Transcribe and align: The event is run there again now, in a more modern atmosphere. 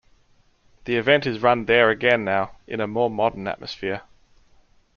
The 0.85 0.95
event 0.95 1.27
is 1.27 1.43
run 1.43 1.65
there 1.65 1.91
again 1.91 2.25
now, 2.25 2.57
in 2.65 2.81
a 2.81 2.87
more 2.87 3.07
modern 3.07 3.47
atmosphere. 3.47 4.01